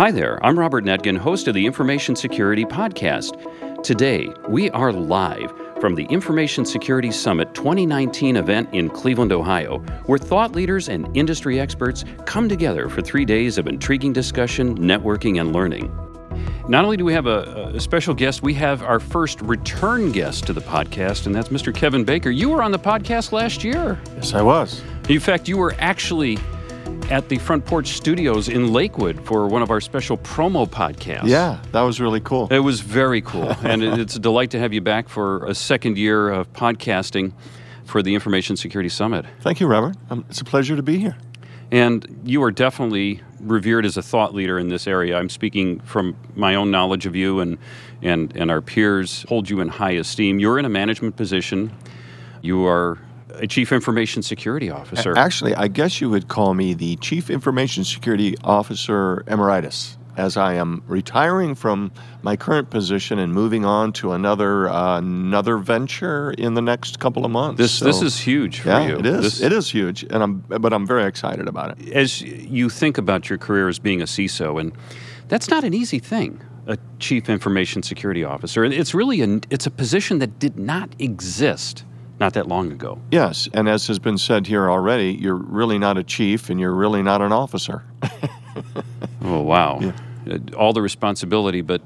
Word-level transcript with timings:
Hi 0.00 0.10
there, 0.10 0.42
I'm 0.42 0.58
Robert 0.58 0.82
Netgen, 0.82 1.18
host 1.18 1.46
of 1.46 1.52
the 1.52 1.66
Information 1.66 2.16
Security 2.16 2.64
Podcast. 2.64 3.82
Today, 3.82 4.30
we 4.48 4.70
are 4.70 4.94
live 4.94 5.52
from 5.78 5.94
the 5.94 6.04
Information 6.04 6.64
Security 6.64 7.12
Summit 7.12 7.52
2019 7.52 8.36
event 8.36 8.70
in 8.72 8.88
Cleveland, 8.88 9.30
Ohio, 9.30 9.80
where 10.06 10.18
thought 10.18 10.52
leaders 10.52 10.88
and 10.88 11.14
industry 11.14 11.60
experts 11.60 12.06
come 12.24 12.48
together 12.48 12.88
for 12.88 13.02
three 13.02 13.26
days 13.26 13.58
of 13.58 13.66
intriguing 13.66 14.14
discussion, 14.14 14.74
networking, 14.78 15.38
and 15.38 15.52
learning. 15.52 15.94
Not 16.66 16.86
only 16.86 16.96
do 16.96 17.04
we 17.04 17.12
have 17.12 17.26
a, 17.26 17.70
a, 17.74 17.78
special 17.78 18.14
guest, 18.14 18.42
we 18.42 18.54
have 18.54 18.82
our 18.82 19.00
first 19.00 19.42
return 19.42 20.12
guest 20.12 20.46
to 20.46 20.54
the 20.54 20.62
podcast, 20.62 21.26
and 21.26 21.34
that's 21.34 21.50
Mr. 21.50 21.74
Kevin 21.74 22.04
Baker. 22.04 22.30
You 22.30 22.48
were 22.48 22.62
on 22.62 22.70
the 22.70 22.78
podcast 22.78 23.32
last 23.32 23.62
year. 23.62 24.00
Yes, 24.14 24.32
I 24.32 24.40
was. 24.40 24.80
In 25.10 25.20
fact, 25.20 25.46
you 25.46 25.58
were 25.58 25.74
actually 25.78 26.38
at 27.10 27.28
the 27.28 27.38
Front 27.38 27.66
Porch 27.66 27.88
Studios 27.88 28.48
in 28.48 28.72
Lakewood 28.72 29.20
for 29.24 29.48
one 29.48 29.62
of 29.62 29.70
our 29.70 29.80
special 29.80 30.16
promo 30.16 30.68
podcasts. 30.68 31.26
Yeah, 31.26 31.60
that 31.72 31.82
was 31.82 32.00
really 32.00 32.20
cool. 32.20 32.48
It 32.50 32.60
was 32.60 32.80
very 32.80 33.20
cool. 33.20 33.50
and 33.62 33.82
it's 33.82 34.16
a 34.16 34.20
delight 34.20 34.50
to 34.52 34.58
have 34.58 34.72
you 34.72 34.80
back 34.80 35.08
for 35.08 35.44
a 35.46 35.54
second 35.54 35.98
year 35.98 36.30
of 36.30 36.52
podcasting 36.52 37.32
for 37.84 38.02
the 38.02 38.14
Information 38.14 38.56
Security 38.56 38.88
Summit. 38.88 39.26
Thank 39.40 39.60
you, 39.60 39.66
Robert. 39.66 39.96
Um, 40.08 40.24
it's 40.28 40.40
a 40.40 40.44
pleasure 40.44 40.76
to 40.76 40.82
be 40.82 40.98
here. 40.98 41.16
And 41.72 42.22
you 42.24 42.42
are 42.42 42.50
definitely 42.50 43.22
revered 43.40 43.84
as 43.84 43.96
a 43.96 44.02
thought 44.02 44.34
leader 44.34 44.58
in 44.58 44.68
this 44.68 44.86
area. 44.86 45.18
I'm 45.18 45.28
speaking 45.28 45.80
from 45.80 46.16
my 46.34 46.54
own 46.54 46.70
knowledge 46.70 47.06
of 47.06 47.16
you, 47.16 47.40
and, 47.40 47.58
and, 48.02 48.34
and 48.36 48.50
our 48.50 48.60
peers 48.60 49.24
hold 49.28 49.48
you 49.48 49.60
in 49.60 49.68
high 49.68 49.92
esteem. 49.92 50.38
You're 50.38 50.58
in 50.58 50.64
a 50.64 50.70
management 50.70 51.16
position. 51.16 51.72
You 52.42 52.66
are 52.66 52.98
a 53.34 53.46
chief 53.46 53.72
information 53.72 54.22
security 54.22 54.70
officer. 54.70 55.16
Actually, 55.16 55.54
I 55.54 55.68
guess 55.68 56.00
you 56.00 56.10
would 56.10 56.28
call 56.28 56.54
me 56.54 56.74
the 56.74 56.96
chief 56.96 57.30
information 57.30 57.84
security 57.84 58.36
officer 58.44 59.24
emeritus, 59.26 59.96
as 60.16 60.36
I 60.36 60.54
am 60.54 60.82
retiring 60.86 61.54
from 61.54 61.92
my 62.22 62.36
current 62.36 62.70
position 62.70 63.18
and 63.18 63.32
moving 63.32 63.64
on 63.64 63.92
to 63.94 64.12
another 64.12 64.68
uh, 64.68 64.98
another 64.98 65.56
venture 65.56 66.32
in 66.32 66.54
the 66.54 66.62
next 66.62 66.98
couple 66.98 67.24
of 67.24 67.30
months. 67.30 67.58
This 67.58 67.72
so, 67.72 67.84
this 67.84 68.02
is 68.02 68.18
huge 68.18 68.60
for 68.60 68.68
yeah, 68.68 68.86
you. 68.86 68.98
It 68.98 69.06
is. 69.06 69.22
This, 69.22 69.40
it 69.40 69.52
is 69.52 69.70
huge, 69.70 70.02
and 70.04 70.22
I'm 70.22 70.38
but 70.40 70.72
I'm 70.72 70.86
very 70.86 71.04
excited 71.04 71.48
about 71.48 71.78
it. 71.78 71.92
As 71.92 72.20
you 72.22 72.68
think 72.68 72.98
about 72.98 73.28
your 73.28 73.38
career 73.38 73.68
as 73.68 73.78
being 73.78 74.02
a 74.02 74.06
CISO, 74.06 74.60
and 74.60 74.72
that's 75.28 75.48
not 75.48 75.64
an 75.64 75.74
easy 75.74 75.98
thing 75.98 76.42
a 76.66 76.78
chief 77.00 77.28
information 77.28 77.82
security 77.82 78.22
officer. 78.22 78.62
And 78.62 78.72
It's 78.72 78.94
really 78.94 79.22
a, 79.22 79.40
it's 79.50 79.66
a 79.66 79.70
position 79.70 80.20
that 80.20 80.38
did 80.38 80.58
not 80.58 80.94
exist 81.00 81.84
not 82.20 82.34
that 82.34 82.46
long 82.46 82.70
ago. 82.70 83.00
Yes, 83.10 83.48
and 83.54 83.68
as 83.68 83.86
has 83.86 83.98
been 83.98 84.18
said 84.18 84.46
here 84.46 84.70
already, 84.70 85.16
you're 85.18 85.34
really 85.34 85.78
not 85.78 85.96
a 85.96 86.04
chief 86.04 86.50
and 86.50 86.60
you're 86.60 86.74
really 86.74 87.02
not 87.02 87.22
an 87.22 87.32
officer. 87.32 87.82
oh, 89.24 89.40
wow. 89.40 89.80
Yeah. 89.80 89.92
Uh, 90.30 90.38
all 90.56 90.74
the 90.74 90.82
responsibility, 90.82 91.62
but 91.62 91.80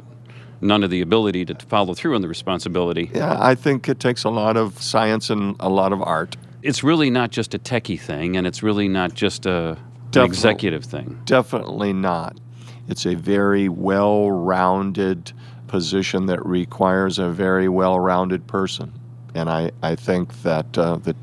none 0.60 0.82
of 0.82 0.90
the 0.90 1.00
ability 1.00 1.44
to 1.44 1.54
follow 1.66 1.94
through 1.94 2.16
on 2.16 2.22
the 2.22 2.28
responsibility. 2.28 3.10
Yeah, 3.14 3.36
I 3.38 3.54
think 3.54 3.88
it 3.88 4.00
takes 4.00 4.24
a 4.24 4.30
lot 4.30 4.56
of 4.56 4.82
science 4.82 5.30
and 5.30 5.54
a 5.60 5.68
lot 5.68 5.92
of 5.92 6.02
art. 6.02 6.36
It's 6.62 6.82
really 6.82 7.10
not 7.10 7.30
just 7.30 7.54
a 7.54 7.58
techie 7.58 8.00
thing, 8.00 8.36
and 8.36 8.46
it's 8.46 8.62
really 8.62 8.88
not 8.88 9.14
just 9.14 9.46
a, 9.46 9.78
an 10.14 10.24
executive 10.24 10.84
thing. 10.84 11.20
Definitely 11.26 11.92
not. 11.92 12.40
It's 12.88 13.06
a 13.06 13.14
very 13.14 13.68
well 13.68 14.30
rounded 14.30 15.32
position 15.68 16.26
that 16.26 16.44
requires 16.44 17.18
a 17.18 17.30
very 17.30 17.68
well 17.68 18.00
rounded 18.00 18.46
person. 18.46 18.92
And 19.34 19.50
I, 19.50 19.72
I 19.82 19.94
think 19.96 20.42
that 20.42 20.78
uh, 20.78 20.96
the, 20.96 21.16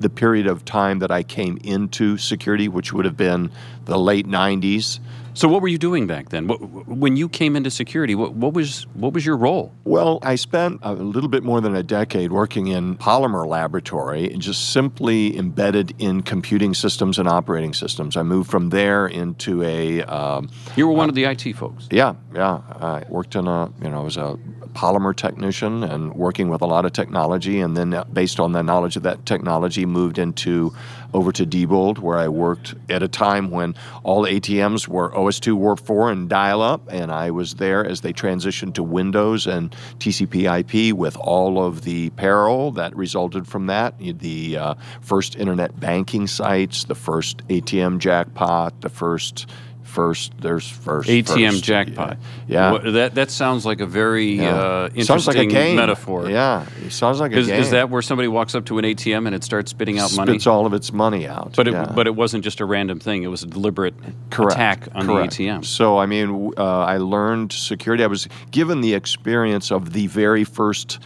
the 0.00 0.10
period 0.10 0.46
of 0.46 0.64
time 0.64 0.98
that 1.00 1.10
I 1.10 1.22
came 1.22 1.58
into 1.62 2.16
security, 2.16 2.68
which 2.68 2.92
would 2.92 3.04
have 3.04 3.16
been 3.16 3.50
the 3.84 3.98
late 3.98 4.26
90s, 4.26 5.00
so, 5.38 5.46
what 5.46 5.62
were 5.62 5.68
you 5.68 5.78
doing 5.78 6.08
back 6.08 6.30
then? 6.30 6.48
What, 6.48 6.56
when 6.88 7.16
you 7.16 7.28
came 7.28 7.54
into 7.54 7.70
security, 7.70 8.16
what, 8.16 8.32
what, 8.32 8.54
was 8.54 8.88
what 8.94 9.12
was 9.12 9.24
your 9.24 9.36
role? 9.36 9.72
Well, 9.84 10.18
I 10.22 10.34
spent 10.34 10.80
a 10.82 10.94
little 10.94 11.28
bit 11.28 11.44
more 11.44 11.60
than 11.60 11.76
a 11.76 11.82
decade 11.84 12.32
working 12.32 12.66
in 12.66 12.96
polymer 12.96 13.46
laboratory, 13.46 14.30
just 14.38 14.72
simply 14.72 15.38
embedded 15.38 15.94
in 16.00 16.22
computing 16.22 16.74
systems 16.74 17.20
and 17.20 17.28
operating 17.28 17.72
systems. 17.72 18.16
I 18.16 18.24
moved 18.24 18.50
from 18.50 18.70
there 18.70 19.06
into 19.06 19.62
a. 19.62 20.02
Um, 20.02 20.50
you 20.74 20.88
were 20.88 20.92
one 20.92 21.08
uh, 21.08 21.10
of 21.10 21.14
the 21.14 21.26
IT 21.26 21.52
folks. 21.52 21.86
Yeah, 21.92 22.16
yeah. 22.34 22.60
I 22.72 23.04
worked 23.08 23.36
in 23.36 23.46
a 23.46 23.70
you 23.80 23.90
know 23.90 24.00
I 24.00 24.02
was 24.02 24.16
a 24.16 24.36
polymer 24.78 25.14
technician 25.14 25.84
and 25.84 26.14
working 26.14 26.48
with 26.48 26.62
a 26.62 26.66
lot 26.66 26.84
of 26.84 26.92
technology, 26.92 27.60
and 27.60 27.76
then 27.76 28.02
based 28.12 28.40
on 28.40 28.52
the 28.52 28.62
knowledge 28.62 28.96
of 28.96 29.04
that 29.04 29.24
technology, 29.24 29.86
moved 29.86 30.18
into 30.18 30.74
over 31.14 31.32
to 31.32 31.46
Diebold, 31.46 31.98
where 31.98 32.18
I 32.18 32.28
worked 32.28 32.74
at 32.88 33.02
a 33.02 33.08
time 33.08 33.50
when 33.50 33.74
all 34.02 34.24
ATMs 34.24 34.88
were 34.88 35.10
OS2 35.10 35.54
Warp 35.54 35.80
4 35.80 36.10
and 36.10 36.28
dial 36.28 36.62
up, 36.62 36.82
and 36.90 37.10
I 37.10 37.30
was 37.30 37.54
there 37.54 37.84
as 37.84 38.02
they 38.02 38.12
transitioned 38.12 38.74
to 38.74 38.82
Windows 38.82 39.46
and 39.46 39.74
TCP/IP 39.98 40.94
with 40.94 41.16
all 41.16 41.64
of 41.64 41.82
the 41.82 42.10
peril 42.10 42.70
that 42.72 42.94
resulted 42.94 43.46
from 43.46 43.66
that. 43.66 43.94
The 43.98 44.56
uh, 44.56 44.74
first 45.00 45.36
internet 45.36 45.78
banking 45.80 46.26
sites, 46.26 46.84
the 46.84 46.94
first 46.94 47.46
ATM 47.48 47.98
jackpot, 47.98 48.80
the 48.80 48.88
first 48.88 49.46
first. 49.88 50.32
There's 50.38 50.68
first 50.68 51.08
ATM 51.08 51.50
first. 51.50 51.64
jackpot. 51.64 52.18
Yeah, 52.46 52.72
what, 52.72 52.92
that 52.92 53.14
that 53.16 53.30
sounds 53.30 53.66
like 53.66 53.80
a 53.80 53.86
very 53.86 54.32
yeah. 54.32 54.54
uh, 54.54 54.84
interesting 54.86 55.04
sounds 55.04 55.26
like 55.26 55.38
a 55.38 55.46
game. 55.46 55.76
metaphor. 55.76 56.30
Yeah, 56.30 56.66
it 56.84 56.92
sounds 56.92 57.20
like 57.20 57.32
a 57.32 57.38
is, 57.38 57.46
game. 57.46 57.60
Is 57.60 57.70
that 57.70 57.90
where 57.90 58.02
somebody 58.02 58.28
walks 58.28 58.54
up 58.54 58.66
to 58.66 58.78
an 58.78 58.84
ATM 58.84 59.26
and 59.26 59.34
it 59.34 59.42
starts 59.42 59.70
spitting 59.70 59.98
out 59.98 60.10
Spits 60.10 60.16
money? 60.16 60.32
Spits 60.32 60.46
all 60.46 60.66
of 60.66 60.74
its 60.74 60.92
money 60.92 61.26
out. 61.26 61.54
But 61.56 61.66
yeah. 61.66 61.84
it 61.84 61.94
but 61.94 62.06
it 62.06 62.14
wasn't 62.14 62.44
just 62.44 62.60
a 62.60 62.64
random 62.64 63.00
thing. 63.00 63.22
It 63.22 63.28
was 63.28 63.42
a 63.42 63.46
deliberate 63.46 63.94
Correct. 64.30 64.52
attack 64.52 64.88
on 64.94 65.06
Correct. 65.06 65.36
the 65.36 65.46
ATM. 65.46 65.64
So 65.64 65.98
I 65.98 66.06
mean, 66.06 66.52
uh, 66.56 66.62
I 66.62 66.98
learned 66.98 67.52
security. 67.52 68.04
I 68.04 68.08
was 68.08 68.28
given 68.50 68.80
the 68.80 68.94
experience 68.94 69.72
of 69.72 69.92
the 69.92 70.06
very 70.06 70.44
first 70.44 71.00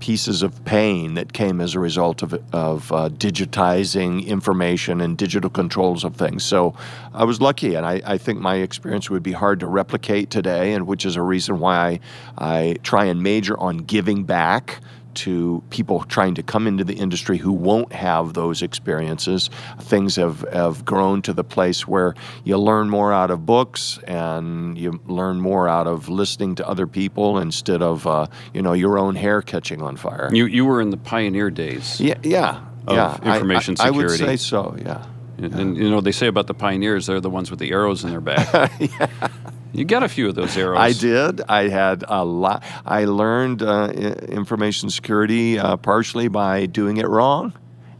pieces 0.00 0.42
of 0.42 0.64
pain 0.64 1.14
that 1.14 1.32
came 1.32 1.60
as 1.60 1.74
a 1.74 1.80
result 1.80 2.22
of, 2.22 2.34
of 2.52 2.92
uh, 2.92 3.08
digitizing 3.08 4.26
information 4.26 5.00
and 5.00 5.16
digital 5.16 5.50
controls 5.50 6.04
of 6.04 6.16
things. 6.16 6.44
So 6.44 6.74
I 7.12 7.24
was 7.24 7.40
lucky, 7.40 7.74
and 7.74 7.84
I, 7.84 8.00
I, 8.04 8.18
think 8.18 8.40
my 8.40 8.56
experience 8.56 9.10
would 9.10 9.22
be 9.22 9.32
hard 9.32 9.60
to 9.60 9.66
replicate 9.66 10.30
today, 10.30 10.72
and 10.72 10.86
which 10.86 11.04
is 11.04 11.16
a 11.16 11.22
reason 11.22 11.58
why 11.60 11.76
I, 11.76 12.00
I 12.38 12.76
try 12.82 13.06
and 13.06 13.22
major 13.22 13.58
on 13.58 13.78
giving 13.78 14.24
back 14.24 14.80
to 15.14 15.62
people 15.70 16.04
trying 16.04 16.34
to 16.34 16.42
come 16.42 16.66
into 16.66 16.84
the 16.84 16.94
industry 16.94 17.38
who 17.38 17.52
won't 17.52 17.92
have 17.92 18.34
those 18.34 18.62
experiences. 18.62 19.50
Things 19.80 20.16
have, 20.16 20.40
have 20.52 20.84
grown 20.84 21.22
to 21.22 21.32
the 21.32 21.44
place 21.44 21.86
where 21.86 22.14
you 22.44 22.56
learn 22.58 22.90
more 22.90 23.12
out 23.12 23.30
of 23.30 23.46
books 23.46 23.98
and 24.06 24.78
you 24.78 25.00
learn 25.06 25.40
more 25.40 25.68
out 25.68 25.86
of 25.86 26.08
listening 26.08 26.54
to 26.56 26.68
other 26.68 26.86
people 26.86 27.38
instead 27.38 27.82
of 27.82 28.06
uh, 28.06 28.26
you 28.52 28.62
know 28.62 28.72
your 28.72 28.98
own 28.98 29.14
hair 29.14 29.42
catching 29.42 29.82
on 29.82 29.96
fire. 29.96 30.30
You 30.32 30.46
you 30.46 30.64
were 30.64 30.80
in 30.80 30.90
the 30.90 30.96
pioneer 30.96 31.50
days. 31.50 32.00
Yeah, 32.00 32.18
yeah, 32.22 32.64
yeah. 32.88 33.14
Information 33.34 33.76
I, 33.78 33.84
I, 33.84 33.86
security. 33.88 34.24
I 34.24 34.26
would 34.26 34.38
say 34.38 34.44
so. 34.44 34.76
Yeah. 34.78 35.06
And, 35.38 35.52
yeah. 35.52 35.58
and, 35.60 35.76
you 35.76 35.90
know 35.90 36.00
they 36.00 36.12
say 36.12 36.26
about 36.26 36.46
the 36.46 36.54
pioneers, 36.54 37.06
they're 37.06 37.20
the 37.20 37.30
ones 37.30 37.50
with 37.50 37.60
the 37.60 37.70
arrows 37.70 38.04
in 38.04 38.10
their 38.10 38.20
back. 38.20 38.72
yeah. 38.80 39.28
You 39.78 39.84
got 39.84 40.02
a 40.02 40.08
few 40.08 40.28
of 40.28 40.34
those 40.34 40.56
arrows. 40.56 40.78
I 40.78 40.92
did. 40.92 41.40
I 41.48 41.68
had 41.68 42.04
a 42.08 42.24
lot. 42.24 42.64
I 42.84 43.04
learned 43.04 43.62
uh, 43.62 43.90
information 43.90 44.90
security 44.90 45.58
uh, 45.58 45.76
partially 45.76 46.28
by 46.28 46.66
doing 46.66 46.96
it 46.96 47.06
wrong 47.06 47.52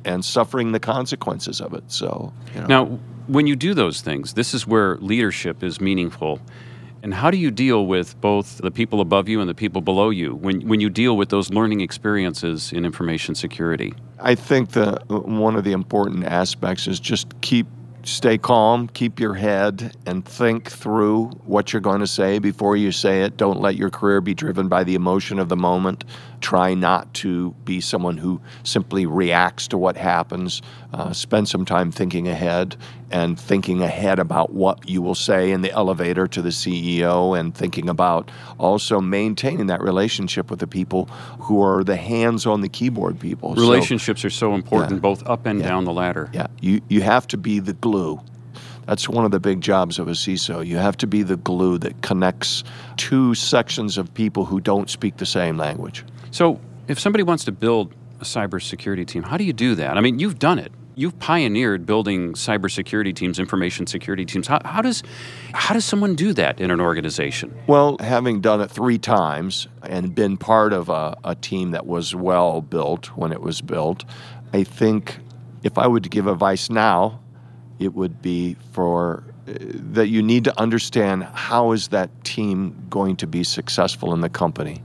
and 0.04 0.24
suffering 0.24 0.72
the 0.72 0.80
consequences 0.80 1.60
of 1.60 1.74
it. 1.74 1.84
So, 1.86 2.32
you 2.54 2.60
know. 2.62 2.66
now, 2.66 2.84
when 3.26 3.46
you 3.46 3.56
do 3.56 3.74
those 3.74 4.00
things, 4.00 4.34
this 4.34 4.54
is 4.54 4.66
where 4.66 4.96
leadership 4.96 5.62
is 5.62 5.80
meaningful. 5.80 6.40
And 7.02 7.14
how 7.14 7.30
do 7.30 7.36
you 7.36 7.50
deal 7.50 7.86
with 7.86 8.20
both 8.20 8.58
the 8.58 8.70
people 8.70 9.00
above 9.00 9.28
you 9.28 9.40
and 9.40 9.48
the 9.48 9.54
people 9.54 9.80
below 9.80 10.10
you 10.10 10.34
when, 10.34 10.66
when 10.66 10.80
you 10.80 10.90
deal 10.90 11.16
with 11.16 11.28
those 11.28 11.50
learning 11.50 11.80
experiences 11.80 12.72
in 12.72 12.84
information 12.84 13.34
security? 13.34 13.94
I 14.18 14.34
think 14.34 14.70
the 14.70 15.00
one 15.08 15.54
of 15.54 15.62
the 15.62 15.72
important 15.72 16.24
aspects 16.24 16.88
is 16.88 16.98
just 16.98 17.40
keep 17.40 17.66
stay 18.08 18.38
calm, 18.38 18.88
keep 18.88 19.20
your 19.20 19.34
head, 19.34 19.96
and 20.06 20.24
think 20.24 20.70
through 20.70 21.26
what 21.44 21.72
you're 21.72 21.80
going 21.80 22.00
to 22.00 22.06
say 22.06 22.38
before 22.38 22.76
you 22.76 22.90
say 22.90 23.22
it. 23.22 23.36
Don't 23.36 23.60
let 23.60 23.76
your 23.76 23.90
career 23.90 24.20
be 24.20 24.34
driven 24.34 24.68
by 24.68 24.84
the 24.84 24.94
emotion 24.94 25.38
of 25.38 25.48
the 25.48 25.56
moment. 25.56 26.04
Try 26.40 26.74
not 26.74 27.12
to 27.14 27.52
be 27.64 27.80
someone 27.80 28.16
who 28.16 28.40
simply 28.62 29.06
reacts 29.06 29.68
to 29.68 29.78
what 29.78 29.96
happens. 29.96 30.62
Uh, 30.92 31.12
spend 31.12 31.48
some 31.48 31.64
time 31.64 31.90
thinking 31.90 32.28
ahead 32.28 32.76
and 33.10 33.38
thinking 33.38 33.82
ahead 33.82 34.18
about 34.18 34.52
what 34.52 34.88
you 34.88 35.02
will 35.02 35.14
say 35.14 35.50
in 35.50 35.62
the 35.62 35.72
elevator 35.72 36.26
to 36.26 36.42
the 36.42 36.50
CEO 36.50 37.38
and 37.38 37.54
thinking 37.54 37.88
about 37.88 38.30
also 38.58 39.00
maintaining 39.00 39.66
that 39.66 39.80
relationship 39.80 40.50
with 40.50 40.58
the 40.58 40.66
people 40.66 41.06
who 41.40 41.62
are 41.62 41.82
the 41.82 41.96
hands 41.96 42.46
on 42.46 42.60
the 42.60 42.68
keyboard 42.68 43.18
people. 43.18 43.54
Relationships 43.54 44.22
so, 44.22 44.26
are 44.26 44.30
so 44.30 44.54
important, 44.54 44.94
yeah, 44.94 45.00
both 45.00 45.26
up 45.26 45.46
and 45.46 45.60
yeah, 45.60 45.68
down 45.68 45.84
the 45.84 45.92
ladder. 45.92 46.30
Yeah, 46.32 46.48
you, 46.60 46.80
you 46.88 47.00
have 47.02 47.26
to 47.28 47.36
be 47.36 47.58
the 47.58 47.72
glue. 47.72 48.20
That's 48.88 49.06
one 49.06 49.26
of 49.26 49.32
the 49.32 49.40
big 49.40 49.60
jobs 49.60 49.98
of 49.98 50.08
a 50.08 50.12
CISO. 50.12 50.66
You 50.66 50.78
have 50.78 50.96
to 50.98 51.06
be 51.06 51.22
the 51.22 51.36
glue 51.36 51.76
that 51.76 52.00
connects 52.00 52.64
two 52.96 53.34
sections 53.34 53.98
of 53.98 54.14
people 54.14 54.46
who 54.46 54.60
don't 54.60 54.88
speak 54.88 55.18
the 55.18 55.26
same 55.26 55.58
language. 55.58 56.06
So, 56.30 56.60
if 56.88 56.98
somebody 56.98 57.22
wants 57.22 57.44
to 57.44 57.52
build 57.52 57.94
a 58.20 58.24
cybersecurity 58.24 59.06
team, 59.06 59.22
how 59.22 59.36
do 59.36 59.44
you 59.44 59.52
do 59.52 59.74
that? 59.76 59.96
I 59.96 60.00
mean, 60.00 60.18
you've 60.18 60.38
done 60.38 60.58
it. 60.58 60.72
you've 60.96 61.16
pioneered 61.20 61.86
building 61.86 62.32
cybersecurity 62.32 63.14
teams, 63.14 63.38
information 63.38 63.86
security 63.86 64.24
teams. 64.24 64.48
How, 64.48 64.58
how, 64.64 64.82
does 64.82 65.04
how 65.52 65.72
does 65.74 65.84
someone 65.84 66.16
do 66.16 66.32
that 66.32 66.60
in 66.60 66.72
an 66.72 66.80
organization? 66.80 67.56
Well, 67.68 67.96
having 68.00 68.40
done 68.40 68.60
it 68.60 68.68
three 68.68 68.98
times 68.98 69.68
and 69.82 70.12
been 70.12 70.36
part 70.36 70.72
of 70.72 70.88
a, 70.88 71.16
a 71.22 71.36
team 71.36 71.70
that 71.70 71.86
was 71.86 72.16
well 72.16 72.60
built 72.60 73.16
when 73.16 73.30
it 73.32 73.40
was 73.40 73.60
built, 73.60 74.04
I 74.52 74.64
think 74.64 75.20
if 75.62 75.78
I 75.78 75.86
would 75.86 76.10
give 76.10 76.26
advice 76.26 76.68
now, 76.68 77.20
it 77.78 77.94
would 77.94 78.20
be 78.20 78.56
for 78.72 79.22
that 79.46 80.08
you 80.08 80.22
need 80.22 80.44
to 80.44 80.60
understand 80.60 81.24
how 81.24 81.72
is 81.72 81.88
that 81.88 82.10
team 82.24 82.86
going 82.90 83.16
to 83.16 83.26
be 83.26 83.44
successful 83.44 84.12
in 84.12 84.20
the 84.20 84.28
company 84.28 84.82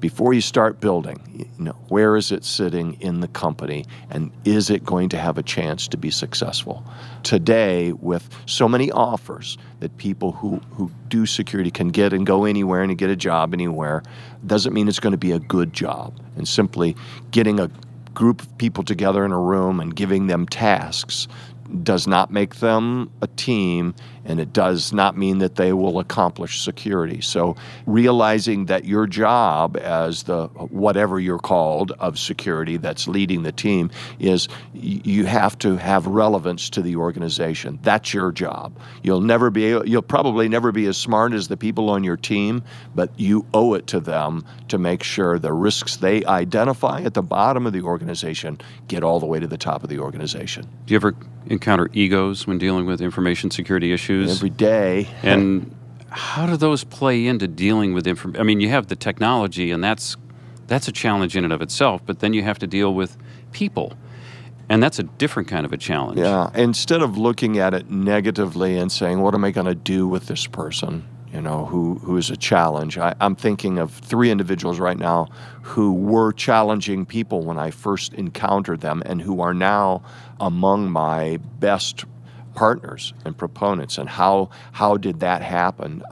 before 0.00 0.32
you 0.32 0.40
start 0.40 0.80
building, 0.80 1.18
you 1.58 1.64
know, 1.64 1.72
where 1.88 2.16
is 2.16 2.30
it 2.30 2.44
sitting 2.44 2.94
in 3.00 3.20
the 3.20 3.28
company 3.28 3.84
and 4.10 4.30
is 4.44 4.70
it 4.70 4.84
going 4.84 5.08
to 5.08 5.18
have 5.18 5.38
a 5.38 5.42
chance 5.42 5.88
to 5.88 5.96
be 5.96 6.10
successful? 6.10 6.84
Today, 7.24 7.92
with 7.92 8.28
so 8.46 8.68
many 8.68 8.90
offers 8.92 9.58
that 9.80 9.96
people 9.96 10.32
who, 10.32 10.60
who 10.70 10.90
do 11.08 11.26
security 11.26 11.70
can 11.70 11.88
get 11.88 12.12
and 12.12 12.26
go 12.26 12.44
anywhere 12.44 12.82
and 12.82 12.96
get 12.96 13.10
a 13.10 13.16
job 13.16 13.52
anywhere, 13.52 14.02
doesn't 14.46 14.72
mean 14.72 14.88
it's 14.88 15.00
going 15.00 15.12
to 15.12 15.18
be 15.18 15.32
a 15.32 15.40
good 15.40 15.72
job. 15.72 16.20
And 16.36 16.46
simply 16.46 16.94
getting 17.30 17.58
a 17.58 17.68
group 18.14 18.42
of 18.42 18.58
people 18.58 18.84
together 18.84 19.24
in 19.24 19.32
a 19.32 19.40
room 19.40 19.80
and 19.80 19.94
giving 19.94 20.28
them 20.28 20.46
tasks 20.46 21.28
does 21.82 22.06
not 22.06 22.30
make 22.30 22.56
them 22.56 23.10
a 23.20 23.26
team 23.26 23.94
and 24.28 24.38
it 24.38 24.52
does 24.52 24.92
not 24.92 25.16
mean 25.16 25.38
that 25.38 25.56
they 25.56 25.72
will 25.72 25.98
accomplish 25.98 26.60
security. 26.60 27.20
So 27.20 27.56
realizing 27.86 28.66
that 28.66 28.84
your 28.84 29.06
job 29.06 29.76
as 29.78 30.24
the 30.24 30.46
whatever 30.46 31.18
you're 31.18 31.38
called 31.38 31.92
of 31.92 32.18
security 32.18 32.76
that's 32.76 33.08
leading 33.08 33.42
the 33.42 33.52
team 33.52 33.90
is 34.20 34.46
you 34.74 35.24
have 35.24 35.58
to 35.60 35.76
have 35.76 36.06
relevance 36.06 36.68
to 36.70 36.82
the 36.82 36.96
organization. 36.96 37.78
That's 37.82 38.12
your 38.12 38.30
job. 38.30 38.78
You'll 39.02 39.22
never 39.22 39.50
be 39.50 39.78
you'll 39.86 40.02
probably 40.02 40.48
never 40.48 40.70
be 40.72 40.86
as 40.86 40.98
smart 40.98 41.32
as 41.32 41.48
the 41.48 41.56
people 41.56 41.88
on 41.88 42.04
your 42.04 42.18
team, 42.18 42.62
but 42.94 43.10
you 43.16 43.46
owe 43.54 43.74
it 43.74 43.86
to 43.88 44.00
them 44.00 44.44
to 44.68 44.78
make 44.78 45.02
sure 45.02 45.38
the 45.38 45.52
risks 45.52 45.96
they 45.96 46.22
identify 46.26 47.00
at 47.02 47.14
the 47.14 47.22
bottom 47.22 47.66
of 47.66 47.72
the 47.72 47.80
organization 47.80 48.60
get 48.88 49.02
all 49.02 49.20
the 49.20 49.26
way 49.26 49.40
to 49.40 49.46
the 49.46 49.56
top 49.56 49.82
of 49.82 49.88
the 49.88 49.98
organization. 49.98 50.66
Do 50.84 50.92
you 50.92 50.96
ever 50.96 51.14
encounter 51.46 51.88
egos 51.92 52.46
when 52.46 52.58
dealing 52.58 52.84
with 52.84 53.00
information 53.00 53.50
security 53.50 53.92
issues? 53.92 54.17
Every 54.26 54.50
day. 54.50 55.08
And 55.22 55.74
how 56.10 56.46
do 56.46 56.56
those 56.56 56.84
play 56.84 57.26
into 57.26 57.46
dealing 57.46 57.94
with 57.94 58.06
information? 58.06 58.40
I 58.40 58.44
mean, 58.44 58.60
you 58.60 58.68
have 58.70 58.86
the 58.86 58.96
technology, 58.96 59.70
and 59.70 59.82
that's 59.82 60.16
that's 60.66 60.88
a 60.88 60.92
challenge 60.92 61.36
in 61.36 61.44
and 61.44 61.52
of 61.52 61.62
itself. 61.62 62.02
But 62.04 62.20
then 62.20 62.32
you 62.32 62.42
have 62.42 62.58
to 62.60 62.66
deal 62.66 62.94
with 62.94 63.16
people, 63.52 63.94
and 64.68 64.82
that's 64.82 64.98
a 64.98 65.04
different 65.04 65.48
kind 65.48 65.64
of 65.64 65.72
a 65.72 65.76
challenge. 65.76 66.18
Yeah. 66.18 66.50
Instead 66.54 67.02
of 67.02 67.18
looking 67.18 67.58
at 67.58 67.74
it 67.74 67.90
negatively 67.90 68.78
and 68.78 68.90
saying, 68.90 69.20
"What 69.20 69.34
am 69.34 69.44
I 69.44 69.50
going 69.50 69.66
to 69.66 69.74
do 69.74 70.06
with 70.06 70.26
this 70.26 70.46
person?" 70.46 71.04
you 71.32 71.42
know, 71.42 71.66
who, 71.66 71.96
who 71.98 72.16
is 72.16 72.30
a 72.30 72.36
challenge. 72.36 72.96
I, 72.96 73.14
am 73.20 73.36
thinking 73.36 73.78
of 73.78 73.92
three 73.92 74.30
individuals 74.30 74.78
right 74.78 74.98
now 74.98 75.28
who 75.62 75.92
were 75.92 76.32
challenging 76.32 77.04
people 77.04 77.42
when 77.42 77.58
I 77.58 77.70
first 77.70 78.14
encountered 78.14 78.80
them 78.80 79.02
and 79.04 79.20
who 79.20 79.40
are 79.40 79.54
now 79.54 80.02
among 80.40 80.90
my 80.90 81.38
best 81.60 82.04
partners 82.54 83.12
and 83.24 83.36
proponents. 83.36 83.98
And 83.98 84.08
how, 84.08 84.50
how 84.72 84.96
did 84.96 85.20
that 85.20 85.42
happen? 85.42 86.02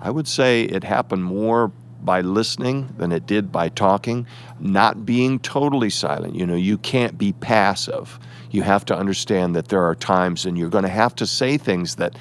I 0.00 0.10
would 0.10 0.28
say 0.28 0.64
it 0.64 0.84
happened 0.84 1.24
more 1.24 1.72
by 2.02 2.20
listening 2.20 2.92
than 2.98 3.12
it 3.12 3.26
did 3.26 3.50
by 3.50 3.70
talking, 3.70 4.26
not 4.60 5.06
being 5.06 5.38
totally 5.38 5.88
silent. 5.88 6.34
You 6.34 6.46
know, 6.46 6.54
you 6.54 6.76
can't 6.76 7.16
be 7.16 7.32
passive. 7.32 8.18
You 8.50 8.62
have 8.62 8.84
to 8.86 8.96
understand 8.96 9.56
that 9.56 9.68
there 9.68 9.82
are 9.82 9.94
times 9.94 10.44
and 10.44 10.58
you're 10.58 10.68
going 10.68 10.84
to 10.84 10.90
have 10.90 11.14
to 11.16 11.26
say 11.26 11.56
things 11.56 11.96
that 11.96 12.16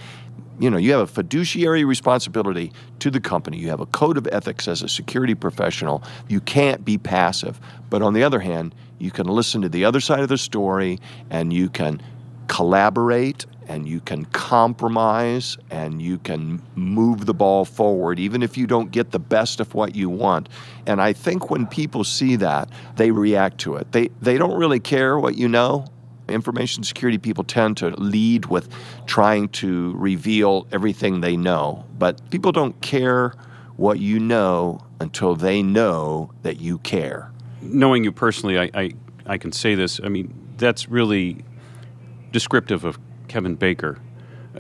you 0.60 0.70
know, 0.70 0.78
you 0.78 0.92
have 0.92 1.02
a 1.02 1.08
fiduciary 1.08 1.84
responsibility 1.84 2.72
to 3.00 3.10
the 3.10 3.20
company. 3.20 3.58
You 3.58 3.70
have 3.70 3.80
a 3.80 3.88
code 3.88 4.18
of 4.18 4.28
ethics 4.32 4.68
as 4.68 4.84
a 4.84 4.88
security 4.88 5.34
professional. 5.34 6.04
You 6.28 6.40
can't 6.42 6.86
be 6.86 6.98
passive. 6.98 7.60
But 7.90 8.02
on 8.02 8.14
the 8.14 8.24
other 8.24 8.40
hand, 8.40 8.76
you 9.00 9.12
can 9.12 9.28
listen 9.28 9.62
to 9.64 9.70
the 9.70 9.84
other 9.84 10.00
side 10.00 10.20
of 10.20 10.30
the 10.30 10.38
story 10.38 11.00
and 11.30 11.52
you 11.52 11.70
can 11.70 12.02
collaborate 12.48 13.46
and 13.68 13.88
you 13.88 14.00
can 14.00 14.26
compromise 14.26 15.58
and 15.70 16.02
you 16.02 16.18
can 16.18 16.62
move 16.76 17.26
the 17.26 17.34
ball 17.34 17.66
forward 17.66 18.20
even 18.20 18.44
if 18.44 18.58
you 18.58 18.68
don't 18.68 18.92
get 18.92 19.12
the 19.12 19.20
best 19.20 19.60
of 19.60 19.74
what 19.74 19.96
you 19.96 20.10
want. 20.10 20.50
And 20.86 21.02
I 21.02 21.14
think 21.14 21.50
when 21.50 21.68
people 21.68 22.04
see 22.04 22.36
that, 22.38 22.70
they 22.96 23.12
react 23.12 23.60
to 23.60 23.76
it. 23.76 23.92
They 23.92 24.10
they 24.22 24.38
don't 24.38 24.58
really 24.58 24.80
care 24.80 25.18
what 25.20 25.38
you 25.38 25.48
know 25.48 25.86
Information 26.30 26.84
security 26.84 27.18
people 27.18 27.44
tend 27.44 27.76
to 27.78 27.90
lead 28.00 28.46
with 28.46 28.70
trying 29.06 29.50
to 29.50 29.94
reveal 29.98 30.66
everything 30.72 31.20
they 31.20 31.36
know, 31.36 31.86
but 32.00 32.30
people 32.30 32.54
don't 32.54 32.80
care 32.82 33.34
what 33.76 34.00
you 34.00 34.20
know 34.20 34.80
until 35.02 35.36
they 35.36 35.62
know 35.62 36.32
that 36.44 36.62
you 36.62 36.78
care. 36.80 37.30
Knowing 37.62 38.06
you 38.06 38.12
personally, 38.14 38.58
I, 38.58 38.70
I, 38.74 38.92
I 39.26 39.38
can 39.38 39.52
say 39.52 39.76
this. 39.76 40.00
I 40.02 40.08
mean, 40.08 40.34
that's 40.58 40.88
really 40.88 41.44
descriptive 42.32 42.86
of 42.86 42.98
Kevin 43.34 43.56
Baker. 43.56 43.98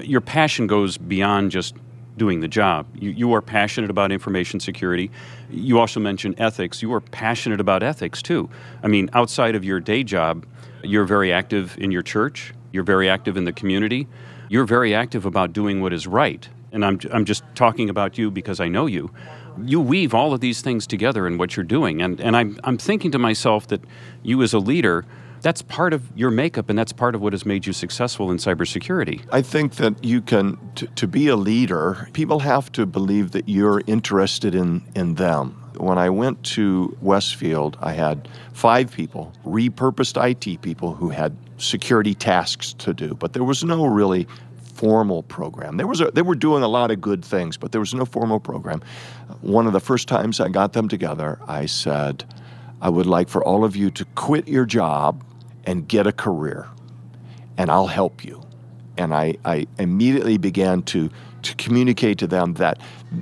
Your 0.01 0.19
passion 0.19 0.65
goes 0.65 0.97
beyond 0.97 1.51
just 1.51 1.75
doing 2.17 2.39
the 2.39 2.47
job. 2.47 2.87
You, 2.95 3.11
you 3.11 3.31
are 3.35 3.41
passionate 3.41 3.91
about 3.91 4.11
information 4.11 4.59
security. 4.59 5.11
You 5.51 5.79
also 5.79 5.99
mentioned 5.99 6.35
ethics. 6.39 6.81
You 6.81 6.91
are 6.93 7.01
passionate 7.01 7.59
about 7.59 7.83
ethics 7.83 8.23
too. 8.23 8.49
I 8.81 8.87
mean, 8.87 9.11
outside 9.13 9.53
of 9.53 9.63
your 9.63 9.79
day 9.79 10.03
job, 10.03 10.47
you're 10.83 11.05
very 11.05 11.31
active 11.31 11.77
in 11.77 11.91
your 11.91 12.01
church, 12.01 12.51
you're 12.71 12.83
very 12.83 13.07
active 13.07 13.37
in 13.37 13.43
the 13.43 13.53
community, 13.53 14.07
you're 14.49 14.65
very 14.65 14.95
active 14.95 15.27
about 15.27 15.53
doing 15.53 15.79
what 15.79 15.93
is 15.93 16.07
right. 16.07 16.49
And 16.71 16.83
I'm, 16.83 16.99
I'm 17.11 17.25
just 17.25 17.43
talking 17.53 17.91
about 17.91 18.17
you 18.17 18.31
because 18.31 18.59
I 18.59 18.69
know 18.69 18.87
you. 18.87 19.11
You 19.63 19.79
weave 19.79 20.15
all 20.15 20.33
of 20.33 20.39
these 20.39 20.61
things 20.61 20.87
together 20.87 21.27
in 21.27 21.37
what 21.37 21.55
you're 21.55 21.63
doing. 21.63 22.01
And, 22.01 22.19
and 22.19 22.35
I'm, 22.35 22.59
I'm 22.63 22.79
thinking 22.79 23.11
to 23.11 23.19
myself 23.19 23.67
that 23.67 23.83
you, 24.23 24.41
as 24.41 24.51
a 24.51 24.57
leader, 24.57 25.05
that's 25.43 25.61
part 25.61 25.93
of 25.93 26.09
your 26.15 26.31
makeup 26.31 26.69
and 26.69 26.79
that's 26.79 26.93
part 26.93 27.13
of 27.13 27.21
what 27.21 27.33
has 27.33 27.45
made 27.45 27.67
you 27.67 27.73
successful 27.73 28.31
in 28.31 28.37
cybersecurity. 28.37 29.23
I 29.31 29.41
think 29.41 29.75
that 29.75 30.03
you 30.03 30.21
can, 30.21 30.57
to, 30.75 30.87
to 30.87 31.07
be 31.07 31.27
a 31.27 31.35
leader, 31.35 32.07
people 32.13 32.39
have 32.39 32.71
to 32.71 32.85
believe 32.85 33.31
that 33.31 33.47
you're 33.47 33.83
interested 33.85 34.55
in, 34.55 34.81
in 34.95 35.15
them 35.15 35.59
when 35.77 35.97
I 35.97 36.09
went 36.09 36.43
to 36.43 36.95
Westfield, 37.01 37.77
I 37.81 37.93
had 37.93 38.27
five 38.53 38.91
people, 38.91 39.33
repurposed 39.45 40.17
IT 40.21 40.61
people 40.61 40.93
who 40.93 41.09
had 41.09 41.35
security 41.57 42.13
tasks 42.13 42.73
to 42.73 42.93
do, 42.93 43.15
but 43.15 43.33
there 43.33 43.43
was 43.43 43.63
no 43.63 43.85
really 43.85 44.27
formal 44.75 45.23
program. 45.23 45.77
There 45.77 45.87
was 45.87 46.01
a, 46.01 46.11
they 46.11 46.21
were 46.21 46.35
doing 46.35 46.63
a 46.63 46.67
lot 46.67 46.91
of 46.91 46.99
good 46.99 47.23
things, 47.23 47.57
but 47.57 47.71
there 47.71 47.81
was 47.81 47.93
no 47.93 48.05
formal 48.05 48.39
program. 48.39 48.81
One 49.41 49.67
of 49.67 49.73
the 49.73 49.79
first 49.79 50.07
times 50.07 50.39
I 50.39 50.49
got 50.49 50.73
them 50.73 50.87
together, 50.87 51.39
I 51.47 51.65
said, 51.65 52.25
I 52.81 52.89
would 52.89 53.05
like 53.05 53.29
for 53.29 53.43
all 53.43 53.63
of 53.63 53.75
you 53.75 53.89
to 53.91 54.05
quit 54.15 54.47
your 54.47 54.65
job 54.65 55.23
and 55.65 55.87
get 55.87 56.07
a 56.07 56.11
career, 56.11 56.67
and 57.57 57.69
I'll 57.69 57.87
help 57.87 58.23
you. 58.23 58.41
And 58.97 59.13
I, 59.13 59.35
I 59.43 59.65
immediately 59.79 60.37
began 60.37 60.83
to, 60.83 61.09
to 61.41 61.55
communicate 61.55 62.19
to 62.19 62.27
them 62.27 62.53
that 62.55 62.79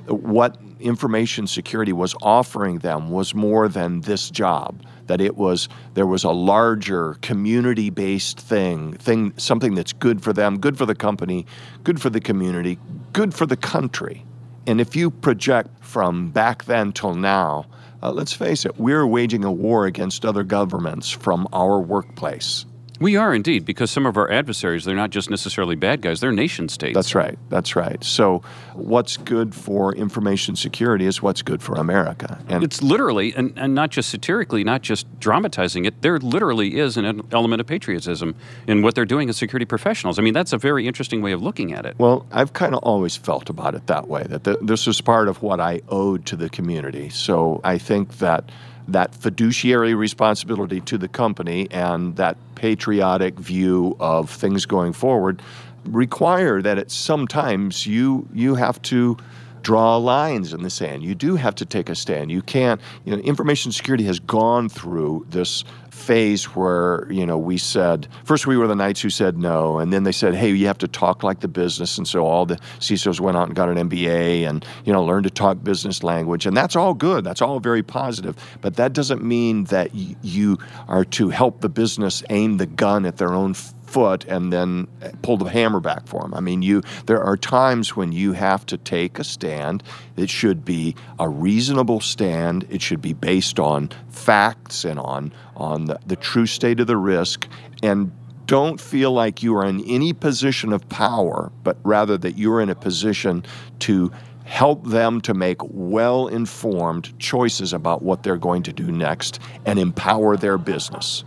what 0.08 0.58
information 0.82 1.48
security 1.48 1.94
was 1.94 2.16
offering 2.22 2.80
them 2.80 3.10
was 3.10 3.36
more 3.36 3.68
than 3.68 4.02
this 4.02 4.30
job 4.30 4.84
that 5.08 5.22
it 5.22 5.38
was 5.38 5.70
there 5.94 6.08
was 6.08 6.24
a 6.24 6.32
larger 6.32 7.16
community 7.22 7.90
based 7.90 8.40
thing 8.40 8.94
thing 8.94 9.34
something 9.38 9.76
that's 9.76 9.94
good 9.94 10.24
for 10.24 10.34
them 10.34 10.60
good 10.60 10.78
for 10.78 10.86
the 10.86 10.96
company 10.96 11.46
good 11.84 12.02
for 12.02 12.10
the 12.10 12.20
community 12.20 12.80
good 13.14 13.34
for 13.34 13.46
the 13.46 13.58
country 13.58 14.26
and 14.66 14.82
if 14.82 14.96
you 14.96 15.12
project 15.12 15.70
from 15.84 16.30
back 16.32 16.66
then 16.66 16.92
till 16.92 17.14
now 17.14 17.66
uh, 18.04 18.12
let's 18.12 18.34
face 18.34 18.66
it 18.66 18.80
we're 18.80 19.06
waging 19.06 19.44
a 19.44 19.52
war 19.52 19.86
against 19.86 20.26
other 20.26 20.44
governments 20.44 21.10
from 21.10 21.48
our 21.54 21.80
workplace 21.80 22.66
we 23.02 23.16
are 23.16 23.34
indeed, 23.34 23.66
because 23.66 23.90
some 23.90 24.06
of 24.06 24.16
our 24.16 24.32
adversaries, 24.32 24.86
they're 24.86 24.96
not 24.96 25.10
just 25.10 25.30
necessarily 25.30 25.76
bad 25.76 26.02
guys, 26.02 26.20
they're 26.20 26.32
nation 26.32 26.70
states. 26.70 26.94
That's 26.94 27.16
right. 27.16 27.38
That's 27.50 27.76
right. 27.76 28.02
So, 28.04 28.44
what's 28.74 29.18
good 29.18 29.56
for 29.56 29.94
information 29.96 30.56
security 30.56 31.06
is 31.08 31.22
what's 31.22 31.42
good 31.42 31.64
for 31.64 31.76
America. 31.76 32.40
And 32.48 32.64
it's 32.64 32.84
literally, 32.84 33.34
and, 33.36 33.54
and 33.58 33.74
not 33.74 33.90
just 33.90 34.10
satirically, 34.10 34.64
not 34.64 34.84
just 34.84 35.20
dramatizing 35.20 35.86
it, 35.86 36.02
there 36.04 36.20
literally 36.20 36.78
is 36.78 36.96
an 36.96 37.24
element 37.32 37.60
of 37.60 37.68
patriotism 37.68 38.36
in 38.68 38.84
what 38.84 38.94
they're 38.94 39.06
doing 39.06 39.30
as 39.30 39.38
security 39.38 39.66
professionals. 39.66 40.20
I 40.20 40.22
mean, 40.22 40.36
that's 40.36 40.54
a 40.54 40.58
very 40.60 40.88
interesting 40.88 41.24
way 41.24 41.32
of 41.32 41.42
looking 41.42 41.74
at 41.74 41.86
it. 41.86 41.98
Well, 41.98 42.28
I've 42.32 42.54
kind 42.54 42.76
of 42.76 42.84
always 42.84 43.18
felt 43.18 43.50
about 43.50 43.74
it 43.74 43.88
that 43.88 44.08
way, 44.08 44.24
that 44.30 44.44
this 44.62 44.88
is 44.88 45.02
part 45.02 45.28
of 45.28 45.42
what 45.42 45.60
I 45.60 45.82
owed 45.90 46.28
to 46.28 46.36
the 46.36 46.50
community. 46.50 47.10
So, 47.10 47.62
I 47.64 47.80
think 47.80 48.20
that 48.20 48.52
that 48.88 49.14
fiduciary 49.16 49.94
responsibility 49.94 50.82
to 50.82 50.98
the 50.98 51.08
company 51.08 51.68
and 51.72 52.16
that 52.16 52.38
patriotic 52.56 53.40
view 53.40 53.96
of 54.00 54.30
things 54.30 54.66
going 54.66 54.94
forward 54.94 55.42
require 55.86 56.62
that 56.62 56.78
at 56.78 56.92
sometimes 56.92 57.88
you 57.88 58.28
you 58.34 58.56
have 58.56 58.82
to 58.84 59.18
draw 59.64 59.98
lines 59.98 60.54
in 60.54 60.64
the 60.64 60.70
sand. 60.70 61.04
You 61.04 61.16
do 61.16 61.36
have 61.36 61.56
to 61.56 61.66
take 61.66 61.90
a 61.90 61.96
stand. 61.96 62.32
You 62.32 62.42
can't, 62.42 62.82
you 63.06 63.16
know, 63.16 63.22
information 63.22 63.72
security 63.72 64.04
has 64.06 64.20
gone 64.20 64.70
through 64.70 65.26
this 65.30 65.64
phase 65.92 66.46
where, 66.56 67.06
you 67.12 67.26
know, 67.26 67.38
we 67.38 67.58
said, 67.58 68.08
first 68.24 68.48
we 68.48 68.58
were 68.58 68.68
the 68.68 68.76
knights 68.76 69.02
who 69.02 69.10
said 69.10 69.38
no, 69.38 69.78
and 69.78 69.92
then 69.94 70.04
they 70.04 70.12
said, 70.12 70.34
hey, 70.34 70.50
you 70.52 70.68
have 70.68 70.78
to 70.80 70.88
talk 70.88 71.24
like 71.24 71.42
the 71.42 71.48
business. 71.48 71.98
And 71.98 72.08
so 72.08 72.26
all 72.26 72.46
the 72.46 72.58
CISOs 72.80 73.20
went 73.20 73.38
out 73.38 73.48
and 73.48 73.56
got 73.56 73.70
an 73.70 73.90
MBA 73.90 74.48
and, 74.48 74.66
you 74.86 74.94
know, 74.94 75.04
learned 75.04 75.26
to 75.26 75.30
talk 75.30 75.64
business 75.64 76.04
language. 76.04 76.46
And 76.46 76.56
that's 76.56 76.76
all 76.76 76.94
good. 76.94 77.24
That's 77.24 77.42
all 77.42 77.60
very 77.60 77.84
positive. 77.84 78.36
But 78.62 78.76
that 78.78 78.94
doesn't 78.94 79.24
mean 79.24 79.66
that 79.66 79.94
y- 79.94 80.16
you 80.22 80.58
are 80.88 81.06
to 81.06 81.30
help 81.30 81.62
the 81.62 81.70
business 81.70 82.24
aim 82.30 82.58
the 82.58 82.66
gun 82.66 83.06
at 83.06 83.18
their 83.18 83.34
own 83.34 83.54
foot 83.92 84.26
and 84.26 84.52
then 84.54 84.88
pull 85.22 85.38
the 85.38 85.46
hammer 85.46 85.80
back 85.80 86.08
for 86.08 86.22
them. 86.22 86.34
I 86.34 86.40
mean, 86.40 86.62
you 86.62 86.82
there 87.06 87.22
are 87.22 87.38
times 87.38 87.96
when 87.96 88.12
you 88.12 88.34
have 88.34 88.66
to 88.68 88.78
take 88.78 89.20
a 89.20 89.24
stand. 89.24 89.84
It 90.16 90.30
should 90.30 90.64
be 90.64 90.96
a 91.20 91.28
reasonable 91.28 92.00
stand. 92.00 92.66
It 92.70 92.82
should 92.82 93.02
be 93.02 93.14
based 93.14 93.60
on 93.60 93.90
facts 94.10 94.86
and 94.86 95.00
on 95.00 95.34
on 95.56 95.86
the, 95.86 96.00
the 96.06 96.16
true 96.16 96.46
state 96.46 96.80
of 96.80 96.88
the 96.88 96.98
risk 96.98 97.48
and 97.84 98.12
don't 98.46 98.82
feel 98.82 99.12
like 99.12 99.42
you 99.42 99.56
are 99.56 99.66
in 99.66 99.82
any 99.86 100.12
position 100.12 100.74
of 100.74 100.88
power, 100.90 101.52
but 101.64 101.78
rather 101.84 102.18
that 102.18 102.38
you're 102.38 102.60
in 102.60 102.70
a 102.70 102.76
position 102.76 103.46
to 103.80 104.12
help 104.44 104.86
them 104.86 105.22
to 105.22 105.34
make 105.34 105.58
well 105.70 106.28
informed 106.28 107.18
choices 107.18 107.72
about 107.72 108.02
what 108.02 108.24
they're 108.24 108.36
going 108.36 108.64
to 108.64 108.74
do 108.74 108.92
next 108.92 109.40
and 109.66 109.80
empower 109.80 110.36
their 110.36 110.58
business. 110.58 111.24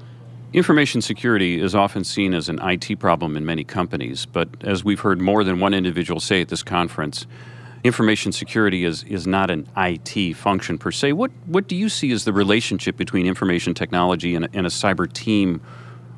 Information 0.54 1.02
security 1.02 1.61
is 1.61 1.75
often 1.75 2.04
seen 2.04 2.32
as 2.32 2.49
an 2.49 2.61
IT 2.62 3.00
problem 3.00 3.37
in 3.37 3.44
many 3.44 3.64
companies, 3.64 4.25
but 4.25 4.49
as 4.61 4.84
we've 4.84 5.00
heard 5.00 5.20
more 5.20 5.42
than 5.42 5.58
one 5.58 5.75
individual 5.75 6.20
say 6.20 6.40
at 6.40 6.46
this 6.46 6.62
conference, 6.62 7.26
information 7.82 8.30
security 8.30 8.84
is, 8.84 9.02
is 9.02 9.26
not 9.26 9.50
an 9.50 9.66
IT 9.76 10.34
function 10.34 10.78
per 10.78 10.92
se. 10.92 11.12
What, 11.14 11.32
what 11.46 11.66
do 11.66 11.75
you 11.75 11.88
see 11.88 12.12
as 12.12 12.25
the 12.25 12.32
relationship 12.32 12.96
between 12.96 13.26
information 13.26 13.75
technology 13.75 14.37
and 14.37 14.49
and 14.54 14.64
a 14.64 14.70
cyber 14.70 15.12
team 15.12 15.61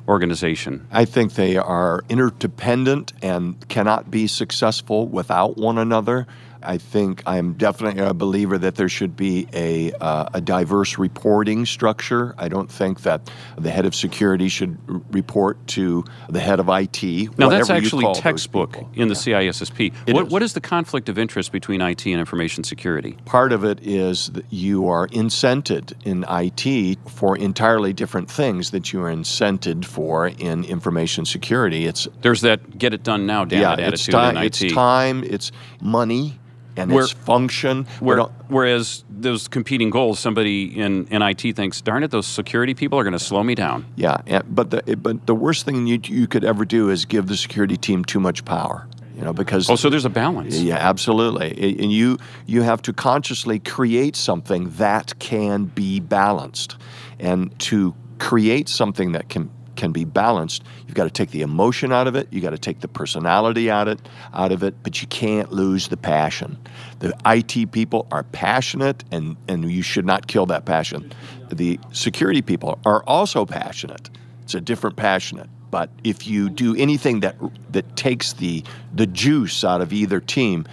organization? 0.07 0.85
I 0.91 1.05
think 1.05 1.33
they 1.33 1.57
are 1.57 2.03
interdependent 2.07 3.13
and 3.23 3.67
cannot 3.69 4.11
be 4.11 4.27
successful 4.27 5.07
without 5.07 5.57
one 5.57 5.79
another. 5.79 6.27
I 6.67 6.77
think 6.77 7.23
I'm 7.25 7.53
definitely 7.53 8.03
a 8.03 8.13
believer 8.13 8.57
that 8.57 8.75
there 8.75 8.89
should 8.89 9.15
be 9.15 9.47
a, 9.53 9.93
uh, 9.93 10.29
a 10.33 10.41
diverse 10.41 10.97
reporting 10.97 11.65
structure. 11.65 12.35
I 12.37 12.49
don't 12.49 12.69
think 12.69 13.01
that 13.01 13.31
the 13.57 13.71
head 13.71 13.85
of 13.85 13.95
security 13.95 14.49
should 14.49 14.77
r- 14.89 15.01
report 15.11 15.65
to 15.67 16.03
the 16.29 16.41
head 16.41 16.59
of 16.59 16.67
IT. 16.67 17.37
Now, 17.37 17.47
that's 17.47 17.69
actually 17.69 18.13
textbook 18.15 18.77
in 18.95 19.07
the 19.07 19.13
CISSP. 19.13 19.93
It 20.05 20.13
What, 20.13 20.27
is. 20.27 20.31
what 20.31 20.43
is 20.43 20.53
the 20.53 20.61
conflict 20.61 21.07
of 21.07 21.17
interest 21.17 21.53
between 21.53 21.81
IT 21.81 22.05
and 22.05 22.19
information 22.19 22.65
security? 22.65 23.17
Part 23.23 23.53
of 23.53 23.63
it 23.63 23.79
is 23.81 24.27
that 24.31 24.45
you 24.49 24.89
are 24.89 25.07
incented 25.07 25.93
in 26.05 26.25
IT 26.29 26.99
for 27.09 27.37
entirely 27.37 27.93
different 27.93 28.29
things 28.29 28.71
that 28.71 28.91
you 28.91 29.01
are 29.01 29.11
incented 29.11 29.85
for 29.85 30.27
in 30.27 30.65
information 30.65 31.23
security. 31.23 31.85
It's 31.85 32.09
There's 32.21 32.41
that 32.41 32.77
get 32.77 32.93
it 32.93 33.03
done 33.03 33.25
now, 33.25 33.45
damn 33.45 33.61
yeah, 33.61 33.73
it 33.73 33.79
it's 33.93 34.09
attitude 34.09 34.11
time, 34.11 34.37
in 34.37 34.43
it's 34.43 34.73
time, 34.73 35.23
it's 35.23 35.51
money, 35.81 36.39
and 36.77 36.91
Where- 36.91 37.03
it's 37.03 37.13
function. 37.13 37.85
Where, 37.99 38.21
whereas 38.49 39.03
those 39.09 39.47
competing 39.47 39.89
goals, 39.89 40.19
somebody 40.19 40.65
in, 40.79 41.07
in 41.07 41.21
IT 41.21 41.55
thinks, 41.55 41.81
darn 41.81 42.03
it, 42.03 42.11
those 42.11 42.27
security 42.27 42.73
people 42.73 42.99
are 42.99 43.03
going 43.03 43.13
to 43.17 43.19
slow 43.19 43.43
me 43.43 43.55
down. 43.55 43.85
Yeah, 43.95 44.17
and, 44.27 44.43
but 44.55 44.69
the 44.69 44.95
but 44.97 45.25
the 45.25 45.35
worst 45.35 45.65
thing 45.65 45.87
you 45.87 45.99
you 46.03 46.27
could 46.27 46.43
ever 46.43 46.65
do 46.65 46.89
is 46.89 47.05
give 47.05 47.27
the 47.27 47.37
security 47.37 47.77
team 47.77 48.05
too 48.05 48.19
much 48.19 48.45
power. 48.45 48.87
You 49.15 49.23
know, 49.23 49.33
because 49.33 49.67
Oh, 49.67 49.75
so 49.75 49.89
there's 49.89 50.05
a 50.05 50.11
balance. 50.11 50.59
yeah, 50.61 50.75
absolutely, 50.77 51.79
and 51.81 51.91
you 51.91 52.19
you 52.45 52.61
have 52.61 52.83
to 52.83 52.93
consciously 52.93 53.57
create 53.57 54.15
something 54.15 54.69
that 54.77 55.17
can 55.17 55.65
be 55.65 55.99
balanced, 55.99 56.77
and 57.19 57.57
to 57.59 57.95
create 58.19 58.69
something 58.69 59.13
that 59.13 59.29
can 59.29 59.49
can 59.77 59.91
be 59.91 60.03
balanced, 60.03 60.63
you've 60.85 60.95
got 60.95 61.05
to 61.05 61.09
take 61.09 61.31
the 61.31 61.41
emotion 61.41 61.93
out 61.93 62.07
of 62.07 62.15
it, 62.15 62.27
you 62.31 62.41
got 62.41 62.49
to 62.49 62.57
take 62.57 62.81
the 62.81 62.87
personality 62.87 63.71
out 63.71 63.87
it 63.87 63.99
out 64.33 64.51
of 64.51 64.63
it, 64.63 64.75
but 64.83 65.01
you 65.01 65.07
can't 65.07 65.51
lose 65.51 65.87
the 65.87 65.97
passion. 65.97 66.57
The 66.99 67.15
IT 67.25 67.71
people 67.71 68.07
are 68.11 68.23
passionate, 68.23 69.03
and 69.11 69.37
and 69.47 69.71
you 69.71 69.81
should 69.81 70.05
not 70.05 70.27
kill 70.27 70.45
that 70.47 70.65
passion. 70.65 71.13
The 71.49 71.79
security 71.91 72.41
people 72.41 72.79
are 72.85 73.03
also 73.03 73.45
passionate. 73.45 74.09
It's 74.43 74.55
a 74.55 74.61
different 74.61 74.95
passionate. 74.95 75.49
But 75.69 75.89
if 76.03 76.27
you 76.27 76.49
do 76.49 76.75
anything 76.75 77.21
that 77.21 77.35
that 77.71 77.95
takes 77.95 78.33
the 78.33 78.63
the 78.93 79.05
juice 79.05 79.63
out 79.63 79.81
of 79.81 79.93
either 79.93 80.19
team, 80.19 80.65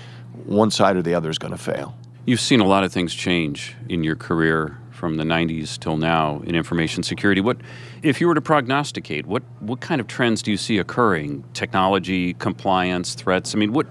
one 0.44 0.70
side 0.70 0.96
or 0.96 1.02
the 1.02 1.14
other 1.14 1.30
is 1.30 1.38
going 1.38 1.52
to 1.52 1.58
fail. 1.58 1.96
You've 2.26 2.40
seen 2.40 2.60
a 2.60 2.66
lot 2.66 2.84
of 2.84 2.92
things 2.92 3.14
change 3.14 3.76
in 3.88 4.02
your 4.02 4.16
career 4.16 4.78
from 5.04 5.18
the 5.18 5.24
90s 5.24 5.78
till 5.78 5.98
now 5.98 6.40
in 6.46 6.54
information 6.54 7.02
security. 7.02 7.42
What, 7.42 7.58
if 8.02 8.22
you 8.22 8.26
were 8.26 8.34
to 8.34 8.40
prognosticate, 8.40 9.26
what, 9.26 9.42
what 9.60 9.80
kind 9.80 10.00
of 10.00 10.06
trends 10.06 10.40
do 10.40 10.50
you 10.50 10.56
see 10.56 10.78
occurring? 10.78 11.44
Technology, 11.52 12.32
compliance, 12.32 13.14
threats? 13.14 13.54
I 13.54 13.58
mean, 13.58 13.74
what, 13.74 13.86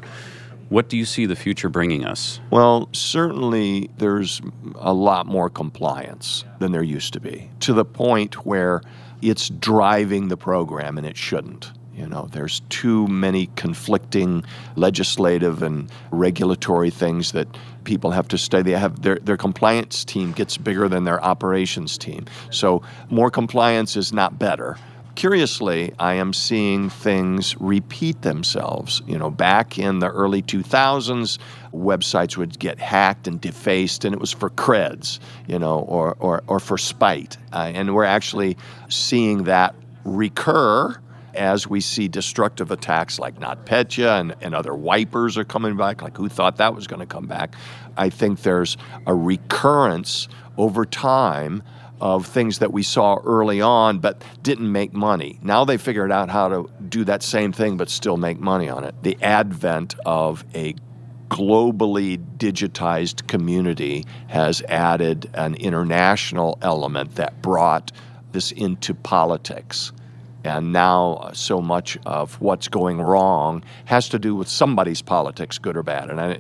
what 0.70 0.89
do 0.89 0.98
you 0.98 1.05
see 1.05 1.27
the 1.27 1.36
future 1.36 1.70
bringing 1.70 2.03
us? 2.03 2.39
Well, 2.50 2.89
certainly 2.93 3.91
there's 4.00 4.41
a 4.74 4.91
lot 4.91 5.27
more 5.27 5.51
compliance 5.51 6.46
than 6.58 6.72
there 6.72 6.82
used 6.82 7.13
to 7.13 7.20
be, 7.20 7.51
to 7.60 7.74
the 7.74 7.86
point 7.86 8.43
where 8.43 8.82
it's 9.22 9.50
driving 9.50 10.29
the 10.29 10.38
program 10.38 10.98
and 10.98 11.05
it 11.05 11.15
shouldn't. 11.15 11.74
You 11.95 12.07
know, 12.07 12.27
there's 12.31 12.62
too 12.69 13.07
many 13.07 13.47
conflicting 13.55 14.43
legislative 14.75 15.62
and 15.62 15.89
regulatory 16.12 16.89
things 16.89 17.33
that 17.33 17.47
people 17.83 18.12
have 18.12 18.27
to 18.29 18.38
stay. 18.38 18.62
They 18.62 18.71
have 18.71 19.01
their, 19.01 19.15
their 19.17 19.38
compliance 19.38 20.03
team 20.03 20.31
gets 20.31 20.57
bigger 20.57 20.88
than 20.88 21.03
their 21.03 21.23
operations 21.23 21.97
team. 21.97 22.25
So 22.50 22.81
more 23.09 23.29
compliance 23.29 23.95
is 23.95 24.12
not 24.12 24.39
better 24.39 24.77
curiously, 25.15 25.93
I 26.00 26.15
am 26.15 26.33
seeing 26.33 26.89
things 26.89 27.59
repeat 27.59 28.21
themselves. 28.21 29.01
You 29.07 29.17
know, 29.17 29.29
back 29.29 29.77
in 29.77 30.00
the 30.00 30.09
early 30.09 30.41
2000s, 30.41 31.38
websites 31.73 32.38
would 32.38 32.57
get 32.59 32.79
hacked 32.79 33.27
and 33.27 33.39
defaced, 33.39 34.05
and 34.05 34.13
it 34.13 34.19
was 34.19 34.31
for 34.31 34.50
creds, 34.50 35.19
you 35.47 35.59
know, 35.59 35.79
or, 35.79 36.15
or, 36.19 36.43
or 36.47 36.59
for 36.59 36.77
spite. 36.77 37.38
Uh, 37.51 37.71
and 37.73 37.93
we're 37.93 38.03
actually 38.03 38.57
seeing 38.89 39.43
that 39.43 39.75
recur 40.03 41.00
as 41.35 41.67
we 41.67 41.81
see 41.81 42.07
destructive 42.07 42.71
attacks 42.71 43.19
like 43.19 43.39
NotPetya 43.39 44.19
and, 44.19 44.35
and 44.41 44.55
other 44.55 44.73
wipers 44.75 45.37
are 45.37 45.43
coming 45.43 45.75
back. 45.77 46.01
Like, 46.01 46.17
who 46.17 46.29
thought 46.29 46.57
that 46.57 46.75
was 46.75 46.87
going 46.87 46.99
to 46.99 47.05
come 47.05 47.25
back? 47.25 47.55
I 47.97 48.09
think 48.09 48.41
there's 48.41 48.77
a 49.05 49.13
recurrence 49.13 50.27
over 50.57 50.85
time 50.85 51.63
of 52.01 52.25
things 52.25 52.59
that 52.59 52.73
we 52.73 52.83
saw 52.83 53.17
early 53.23 53.61
on 53.61 53.99
but 53.99 54.23
didn't 54.41 54.71
make 54.71 54.93
money. 54.93 55.39
Now 55.41 55.63
they 55.63 55.77
figured 55.77 56.11
out 56.11 56.29
how 56.29 56.49
to 56.49 56.69
do 56.89 57.05
that 57.05 57.23
same 57.23 57.53
thing 57.53 57.77
but 57.77 57.89
still 57.89 58.17
make 58.17 58.39
money 58.39 58.67
on 58.67 58.83
it. 58.83 58.93
The 59.03 59.17
advent 59.21 59.95
of 60.05 60.43
a 60.53 60.75
globally 61.29 62.17
digitized 62.37 63.27
community 63.27 64.05
has 64.27 64.61
added 64.67 65.29
an 65.33 65.55
international 65.55 66.59
element 66.61 67.15
that 67.15 67.41
brought 67.41 67.91
this 68.33 68.51
into 68.51 68.93
politics. 68.93 69.91
And 70.43 70.73
now, 70.73 71.13
uh, 71.13 71.33
so 71.33 71.62
much 71.62 71.97
of 72.05 72.39
what's 72.41 72.67
going 72.67 73.00
wrong 73.00 73.63
has 73.85 74.09
to 74.09 74.19
do 74.19 74.35
with 74.35 74.50
somebody's 74.50 75.01
politics, 75.01 75.57
good 75.57 75.77
or 75.77 75.83
bad. 75.83 76.09
And, 76.09 76.19
I, 76.19 76.31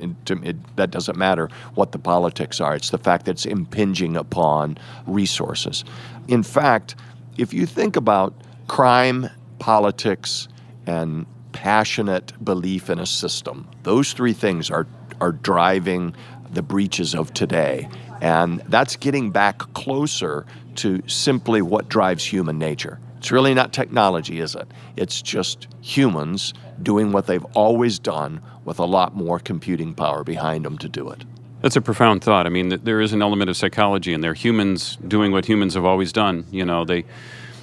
it, 0.45 0.75
that 0.75 0.91
doesn't 0.91 1.17
matter 1.17 1.49
what 1.75 1.93
the 1.93 1.99
politics 1.99 2.59
are, 2.59 2.75
it's 2.75 2.89
the 2.89 2.97
fact 2.97 3.25
that 3.25 3.31
it's 3.31 3.45
impinging 3.45 4.17
upon 4.17 4.77
resources. 5.07 5.85
In 6.27 6.43
fact, 6.43 6.95
if 7.37 7.53
you 7.53 7.65
think 7.65 7.95
about 7.95 8.33
crime, 8.67 9.29
politics, 9.59 10.49
and 10.85 11.25
passionate 11.53 12.33
belief 12.43 12.89
in 12.89 12.99
a 12.99 13.05
system, 13.05 13.69
those 13.83 14.11
three 14.11 14.33
things 14.33 14.69
are, 14.69 14.85
are 15.21 15.31
driving 15.31 16.13
the 16.51 16.61
breaches 16.61 17.15
of 17.15 17.33
today. 17.33 17.87
And 18.21 18.59
that's 18.67 18.95
getting 18.95 19.31
back 19.31 19.59
closer 19.73 20.45
to 20.75 21.01
simply 21.07 21.61
what 21.61 21.89
drives 21.89 22.25
human 22.25 22.57
nature. 22.57 22.99
It's 23.23 23.31
really 23.31 23.53
not 23.53 23.71
technology, 23.71 24.41
is 24.41 24.53
it? 24.53 24.67
It's 24.97 25.21
just 25.21 25.69
humans 25.79 26.53
doing 26.81 27.13
what 27.13 27.25
they've 27.25 27.45
always 27.53 27.97
done 27.97 28.41
with 28.65 28.79
a 28.79 28.85
lot 28.85 29.15
more 29.15 29.39
computing 29.39 29.93
power 29.93 30.25
behind 30.25 30.65
them 30.65 30.77
to 30.79 30.89
do 30.89 31.09
it. 31.09 31.23
That's 31.61 31.77
a 31.77 31.81
profound 31.81 32.21
thought. 32.21 32.45
I 32.45 32.49
mean, 32.49 32.81
there 32.83 32.99
is 32.99 33.13
an 33.13 33.21
element 33.21 33.49
of 33.49 33.55
psychology 33.55 34.11
in 34.11 34.19
there. 34.19 34.33
Humans 34.33 34.97
doing 35.07 35.31
what 35.31 35.45
humans 35.45 35.75
have 35.75 35.85
always 35.85 36.11
done. 36.11 36.43
You 36.51 36.65
know, 36.65 36.83
they 36.83 37.05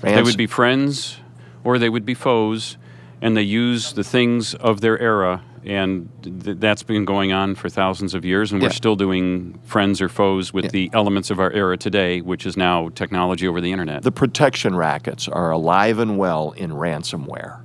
they 0.01 0.23
would 0.23 0.39
be 0.39 0.47
friends 0.47 1.19
or 1.63 1.79
they 1.79 1.91
would 1.91 2.07
be 2.07 2.15
foes, 2.15 2.79
and 3.21 3.37
they 3.37 3.43
use 3.43 3.93
the 3.93 4.03
things 4.03 4.55
of 4.55 4.81
their 4.81 4.99
era. 4.99 5.43
And 5.65 6.09
th- 6.23 6.57
that's 6.59 6.83
been 6.83 7.05
going 7.05 7.33
on 7.33 7.55
for 7.55 7.69
thousands 7.69 8.15
of 8.15 8.25
years, 8.25 8.51
and 8.51 8.63
we're 8.63 8.71
still 8.71 8.97
doing 8.97 9.59
friends 9.65 10.01
or 10.01 10.09
foes 10.09 10.55
with 10.55 10.65
Yeah. 10.67 10.71
the 10.71 10.91
elements 10.95 11.31
of 11.31 11.39
our 11.39 11.51
era 11.53 11.77
today, 11.77 12.23
which 12.23 12.47
is 12.47 12.57
now 12.57 12.89
technology 12.95 13.47
over 13.47 13.61
the 13.61 13.71
internet. 13.71 14.03
The 14.03 14.13
protection 14.13 14.75
rackets 14.75 15.29
are 15.29 15.51
alive 15.51 15.99
and 15.99 16.17
well 16.17 16.53
in 16.53 16.71
ransomware 16.71 17.59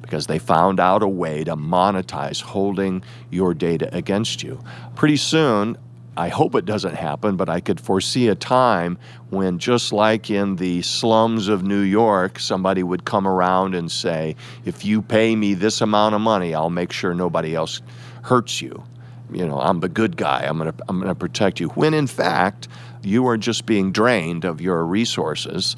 because 0.00 0.26
they 0.26 0.38
found 0.38 0.80
out 0.80 1.02
a 1.02 1.08
way 1.08 1.44
to 1.44 1.54
monetize 1.56 2.40
holding 2.40 3.02
your 3.30 3.52
data 3.52 3.88
against 3.94 4.42
you. 4.42 4.60
Pretty 4.94 5.16
soon, 5.16 5.76
I 6.16 6.28
hope 6.28 6.54
it 6.54 6.64
doesn't 6.64 6.94
happen, 6.94 7.36
but 7.36 7.48
I 7.48 7.60
could 7.60 7.80
foresee 7.80 8.28
a 8.28 8.34
time 8.34 8.98
when, 9.30 9.58
just 9.58 9.92
like 9.92 10.30
in 10.30 10.56
the 10.56 10.82
slums 10.82 11.48
of 11.48 11.64
New 11.64 11.80
York, 11.80 12.38
somebody 12.38 12.82
would 12.82 13.04
come 13.04 13.26
around 13.26 13.74
and 13.74 13.90
say, 13.90 14.36
If 14.64 14.84
you 14.84 15.02
pay 15.02 15.34
me 15.34 15.54
this 15.54 15.80
amount 15.80 16.14
of 16.14 16.20
money, 16.20 16.54
I'll 16.54 16.70
make 16.70 16.92
sure 16.92 17.14
nobody 17.14 17.54
else 17.54 17.82
hurts 18.22 18.62
you. 18.62 18.84
You 19.32 19.46
know, 19.46 19.58
I'm 19.58 19.80
the 19.80 19.88
good 19.88 20.16
guy, 20.16 20.44
I'm 20.46 20.58
going 20.58 20.72
to 20.72 20.84
I'm 20.88 20.98
going 20.98 21.08
to 21.08 21.14
protect 21.14 21.58
you. 21.58 21.68
When 21.70 21.94
in 21.94 22.06
fact, 22.06 22.68
you 23.02 23.26
are 23.26 23.36
just 23.36 23.66
being 23.66 23.90
drained 23.90 24.44
of 24.44 24.60
your 24.60 24.84
resources, 24.84 25.76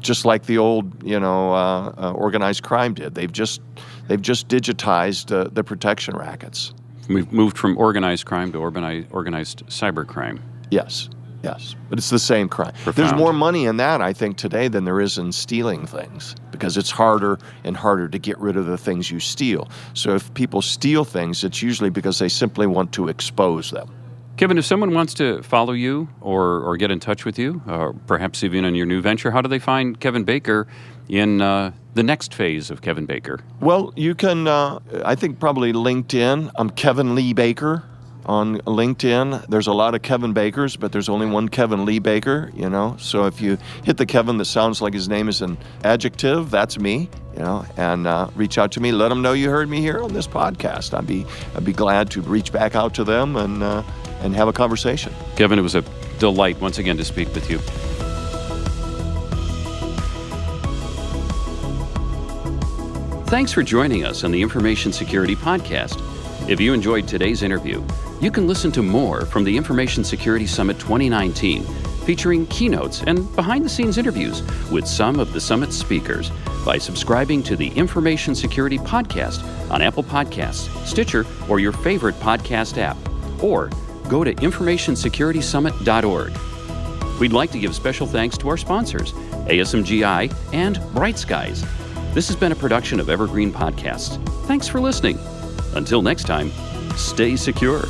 just 0.00 0.24
like 0.24 0.46
the 0.46 0.58
old, 0.58 1.02
you 1.04 1.20
know, 1.20 1.52
uh, 1.52 1.92
uh, 1.96 2.12
organized 2.12 2.62
crime 2.62 2.94
did. 2.94 3.14
They've 3.14 3.30
just 3.30 3.60
they've 4.08 4.20
just 4.20 4.48
digitized 4.48 5.32
uh, 5.32 5.48
the 5.52 5.62
protection 5.62 6.16
rackets. 6.16 6.74
We've 7.08 7.32
moved 7.32 7.56
from 7.56 7.76
organized 7.78 8.26
crime 8.26 8.52
to 8.52 8.58
organized 8.58 9.66
cyber 9.66 10.06
crime. 10.06 10.42
Yes, 10.70 11.08
yes. 11.42 11.74
But 11.88 11.98
it's 11.98 12.10
the 12.10 12.18
same 12.18 12.48
crime. 12.48 12.72
Profound. 12.84 12.96
There's 12.96 13.18
more 13.18 13.32
money 13.32 13.64
in 13.64 13.78
that, 13.78 14.02
I 14.02 14.12
think, 14.12 14.36
today 14.36 14.68
than 14.68 14.84
there 14.84 15.00
is 15.00 15.16
in 15.16 15.32
stealing 15.32 15.86
things 15.86 16.34
because 16.50 16.76
it's 16.76 16.90
harder 16.90 17.38
and 17.64 17.76
harder 17.76 18.08
to 18.08 18.18
get 18.18 18.38
rid 18.38 18.56
of 18.56 18.66
the 18.66 18.76
things 18.76 19.10
you 19.10 19.20
steal. 19.20 19.68
So 19.94 20.14
if 20.14 20.32
people 20.34 20.60
steal 20.60 21.04
things, 21.04 21.44
it's 21.44 21.62
usually 21.62 21.90
because 21.90 22.18
they 22.18 22.28
simply 22.28 22.66
want 22.66 22.92
to 22.92 23.08
expose 23.08 23.70
them. 23.70 23.90
Kevin, 24.36 24.56
if 24.56 24.64
someone 24.64 24.94
wants 24.94 25.14
to 25.14 25.42
follow 25.42 25.72
you 25.72 26.08
or, 26.20 26.60
or 26.60 26.76
get 26.76 26.92
in 26.92 27.00
touch 27.00 27.24
with 27.24 27.40
you, 27.40 27.60
or 27.66 27.92
perhaps 28.06 28.44
even 28.44 28.64
on 28.64 28.74
your 28.76 28.86
new 28.86 29.00
venture, 29.00 29.32
how 29.32 29.40
do 29.40 29.48
they 29.48 29.58
find 29.58 29.98
Kevin 29.98 30.22
Baker 30.22 30.68
in 31.08 31.40
uh, 31.40 31.72
the 31.94 32.02
next 32.02 32.34
phase 32.34 32.70
of 32.70 32.82
Kevin 32.82 33.06
Baker? 33.06 33.40
Well, 33.60 33.92
you 33.96 34.14
can, 34.14 34.46
uh, 34.46 34.78
I 35.04 35.14
think, 35.14 35.40
probably 35.40 35.72
LinkedIn. 35.72 36.50
I'm 36.56 36.70
Kevin 36.70 37.14
Lee 37.14 37.32
Baker 37.32 37.84
on 38.26 38.58
LinkedIn. 38.60 39.46
There's 39.48 39.66
a 39.66 39.72
lot 39.72 39.94
of 39.94 40.02
Kevin 40.02 40.34
Bakers, 40.34 40.76
but 40.76 40.92
there's 40.92 41.08
only 41.08 41.26
one 41.26 41.48
Kevin 41.48 41.86
Lee 41.86 41.98
Baker, 41.98 42.52
you 42.54 42.68
know. 42.68 42.94
So 42.98 43.24
if 43.24 43.40
you 43.40 43.56
hit 43.84 43.96
the 43.96 44.06
Kevin 44.06 44.36
that 44.36 44.44
sounds 44.44 44.82
like 44.82 44.92
his 44.92 45.08
name 45.08 45.28
is 45.28 45.40
an 45.40 45.56
adjective, 45.82 46.50
that's 46.50 46.78
me, 46.78 47.08
you 47.32 47.40
know, 47.40 47.64
and 47.78 48.06
uh, 48.06 48.28
reach 48.36 48.58
out 48.58 48.70
to 48.72 48.80
me. 48.80 48.92
Let 48.92 49.08
them 49.08 49.22
know 49.22 49.32
you 49.32 49.48
heard 49.48 49.68
me 49.68 49.80
here 49.80 50.02
on 50.02 50.12
this 50.12 50.26
podcast. 50.26 50.96
I'd 50.96 51.06
be, 51.06 51.24
I'd 51.56 51.64
be 51.64 51.72
glad 51.72 52.10
to 52.12 52.20
reach 52.20 52.52
back 52.52 52.74
out 52.74 52.94
to 52.94 53.04
them 53.04 53.36
and, 53.36 53.62
uh, 53.62 53.82
and 54.20 54.36
have 54.36 54.48
a 54.48 54.52
conversation. 54.52 55.12
Kevin, 55.36 55.58
it 55.58 55.62
was 55.62 55.74
a 55.74 55.82
delight 56.18 56.60
once 56.60 56.78
again 56.78 56.98
to 56.98 57.04
speak 57.04 57.32
with 57.34 57.50
you. 57.50 57.58
Thanks 63.28 63.52
for 63.52 63.62
joining 63.62 64.06
us 64.06 64.24
on 64.24 64.30
the 64.30 64.40
Information 64.40 64.90
Security 64.90 65.36
Podcast. 65.36 66.00
If 66.48 66.62
you 66.62 66.72
enjoyed 66.72 67.06
today's 67.06 67.42
interview, 67.42 67.84
you 68.22 68.30
can 68.30 68.46
listen 68.46 68.72
to 68.72 68.82
more 68.82 69.26
from 69.26 69.44
the 69.44 69.54
Information 69.54 70.02
Security 70.02 70.46
Summit 70.46 70.78
2019, 70.78 71.62
featuring 72.06 72.46
keynotes 72.46 73.02
and 73.02 73.30
behind 73.36 73.66
the 73.66 73.68
scenes 73.68 73.98
interviews 73.98 74.42
with 74.70 74.88
some 74.88 75.20
of 75.20 75.34
the 75.34 75.40
summit's 75.42 75.76
speakers 75.76 76.30
by 76.64 76.78
subscribing 76.78 77.42
to 77.42 77.54
the 77.54 77.68
Information 77.72 78.34
Security 78.34 78.78
Podcast 78.78 79.44
on 79.70 79.82
Apple 79.82 80.04
Podcasts, 80.04 80.70
Stitcher, 80.86 81.26
or 81.50 81.60
your 81.60 81.72
favorite 81.72 82.14
podcast 82.20 82.78
app, 82.78 82.96
or 83.42 83.68
go 84.08 84.24
to 84.24 84.34
informationsecuritysummit.org. 84.36 87.20
We'd 87.20 87.34
like 87.34 87.50
to 87.50 87.58
give 87.58 87.74
special 87.74 88.06
thanks 88.06 88.38
to 88.38 88.48
our 88.48 88.56
sponsors, 88.56 89.12
ASMGI 89.12 90.34
and 90.54 90.80
Bright 90.94 91.18
Skies. 91.18 91.62
This 92.14 92.26
has 92.28 92.36
been 92.36 92.52
a 92.52 92.56
production 92.56 93.00
of 93.00 93.10
Evergreen 93.10 93.52
Podcasts. 93.52 94.18
Thanks 94.46 94.66
for 94.66 94.80
listening. 94.80 95.18
Until 95.74 96.02
next 96.02 96.24
time, 96.24 96.50
stay 96.96 97.36
secure. 97.36 97.84